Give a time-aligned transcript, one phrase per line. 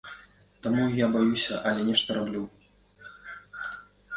[0.67, 2.41] Таму я баюся, але нешта раблю.